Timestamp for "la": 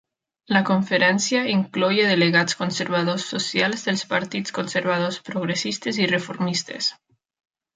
0.55-0.59